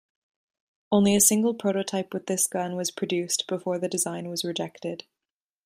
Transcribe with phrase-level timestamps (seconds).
[0.91, 5.03] Only a single prototype with this gun was produced before the design was rejected.